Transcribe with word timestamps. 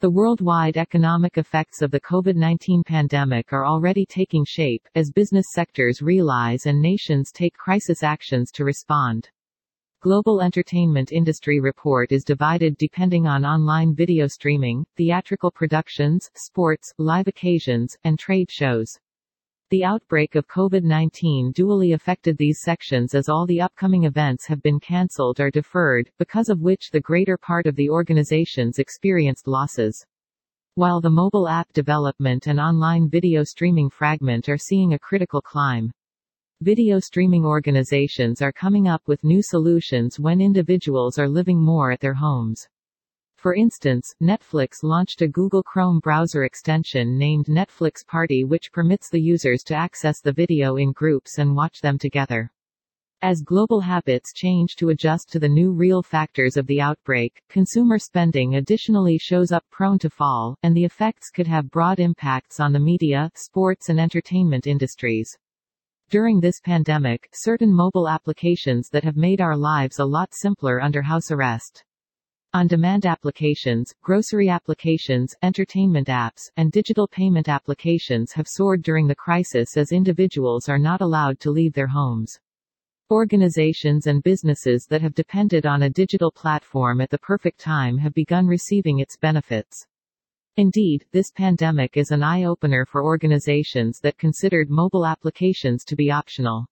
The 0.00 0.08
worldwide 0.08 0.78
economic 0.78 1.36
effects 1.36 1.82
of 1.82 1.90
the 1.90 2.00
COVID-19 2.00 2.86
pandemic 2.86 3.52
are 3.52 3.66
already 3.66 4.06
taking 4.06 4.46
shape, 4.46 4.88
as 4.94 5.10
business 5.10 5.48
sectors 5.52 6.00
realize 6.00 6.64
and 6.64 6.80
nations 6.80 7.30
take 7.30 7.52
crisis 7.52 8.02
actions 8.02 8.50
to 8.52 8.64
respond. 8.64 9.28
Global 10.00 10.40
entertainment 10.40 11.12
industry 11.12 11.60
report 11.60 12.12
is 12.12 12.24
divided 12.24 12.78
depending 12.78 13.26
on 13.26 13.44
online 13.44 13.94
video 13.94 14.26
streaming, 14.26 14.86
theatrical 14.96 15.50
productions, 15.50 16.30
sports, 16.34 16.94
live 16.96 17.28
occasions, 17.28 17.94
and 18.02 18.18
trade 18.18 18.50
shows. 18.50 18.98
The 19.70 19.84
outbreak 19.84 20.34
of 20.34 20.48
COVID-19 20.48 21.52
dually 21.52 21.94
affected 21.94 22.36
these 22.36 22.60
sections 22.60 23.14
as 23.14 23.28
all 23.28 23.46
the 23.46 23.60
upcoming 23.60 24.02
events 24.02 24.44
have 24.48 24.60
been 24.62 24.80
cancelled 24.80 25.38
or 25.38 25.48
deferred, 25.48 26.10
because 26.18 26.48
of 26.48 26.60
which 26.60 26.90
the 26.90 27.00
greater 27.00 27.38
part 27.38 27.66
of 27.66 27.76
the 27.76 27.88
organizations 27.88 28.80
experienced 28.80 29.46
losses. 29.46 30.04
While 30.74 31.00
the 31.00 31.10
mobile 31.10 31.46
app 31.46 31.72
development 31.72 32.48
and 32.48 32.58
online 32.58 33.08
video 33.08 33.44
streaming 33.44 33.90
fragment 33.90 34.48
are 34.48 34.58
seeing 34.58 34.94
a 34.94 34.98
critical 34.98 35.40
climb. 35.40 35.92
Video 36.62 36.98
streaming 36.98 37.46
organizations 37.46 38.42
are 38.42 38.50
coming 38.50 38.88
up 38.88 39.02
with 39.06 39.22
new 39.22 39.40
solutions 39.40 40.18
when 40.18 40.40
individuals 40.40 41.16
are 41.16 41.28
living 41.28 41.62
more 41.62 41.92
at 41.92 42.00
their 42.00 42.14
homes. 42.14 42.66
For 43.40 43.54
instance, 43.54 44.14
Netflix 44.22 44.82
launched 44.82 45.22
a 45.22 45.26
Google 45.26 45.62
Chrome 45.62 45.98
browser 46.00 46.44
extension 46.44 47.16
named 47.16 47.46
Netflix 47.46 48.06
Party 48.06 48.44
which 48.44 48.70
permits 48.70 49.08
the 49.08 49.18
users 49.18 49.62
to 49.62 49.74
access 49.74 50.20
the 50.20 50.34
video 50.34 50.76
in 50.76 50.92
groups 50.92 51.38
and 51.38 51.56
watch 51.56 51.80
them 51.80 51.96
together. 51.96 52.52
As 53.22 53.40
global 53.40 53.80
habits 53.80 54.34
change 54.34 54.76
to 54.76 54.90
adjust 54.90 55.32
to 55.32 55.38
the 55.38 55.48
new 55.48 55.72
real 55.72 56.02
factors 56.02 56.58
of 56.58 56.66
the 56.66 56.82
outbreak, 56.82 57.40
consumer 57.48 57.98
spending 57.98 58.56
additionally 58.56 59.16
shows 59.16 59.52
up 59.52 59.64
prone 59.70 59.98
to 60.00 60.10
fall, 60.10 60.54
and 60.62 60.76
the 60.76 60.84
effects 60.84 61.30
could 61.30 61.46
have 61.46 61.70
broad 61.70 61.98
impacts 61.98 62.60
on 62.60 62.74
the 62.74 62.78
media, 62.78 63.30
sports 63.34 63.88
and 63.88 63.98
entertainment 63.98 64.66
industries. 64.66 65.34
During 66.10 66.40
this 66.40 66.60
pandemic, 66.60 67.30
certain 67.32 67.72
mobile 67.72 68.06
applications 68.06 68.90
that 68.90 69.04
have 69.04 69.16
made 69.16 69.40
our 69.40 69.56
lives 69.56 69.98
a 69.98 70.04
lot 70.04 70.28
simpler 70.34 70.82
under 70.82 71.00
house 71.00 71.30
arrest. 71.30 71.84
On-demand 72.52 73.06
applications, 73.06 73.94
grocery 74.02 74.48
applications, 74.48 75.36
entertainment 75.40 76.08
apps, 76.08 76.50
and 76.56 76.72
digital 76.72 77.06
payment 77.06 77.48
applications 77.48 78.32
have 78.32 78.48
soared 78.48 78.82
during 78.82 79.06
the 79.06 79.14
crisis 79.14 79.76
as 79.76 79.92
individuals 79.92 80.68
are 80.68 80.76
not 80.76 81.00
allowed 81.00 81.38
to 81.38 81.52
leave 81.52 81.72
their 81.74 81.86
homes. 81.86 82.40
Organizations 83.08 84.08
and 84.08 84.20
businesses 84.24 84.84
that 84.90 85.00
have 85.00 85.14
depended 85.14 85.64
on 85.64 85.84
a 85.84 85.90
digital 85.90 86.32
platform 86.32 87.00
at 87.00 87.10
the 87.10 87.18
perfect 87.18 87.60
time 87.60 87.96
have 87.98 88.14
begun 88.14 88.48
receiving 88.48 88.98
its 88.98 89.16
benefits. 89.16 89.86
Indeed, 90.56 91.04
this 91.12 91.30
pandemic 91.30 91.96
is 91.96 92.10
an 92.10 92.24
eye-opener 92.24 92.84
for 92.84 93.04
organizations 93.04 94.00
that 94.00 94.18
considered 94.18 94.70
mobile 94.70 95.06
applications 95.06 95.84
to 95.84 95.94
be 95.94 96.10
optional. 96.10 96.66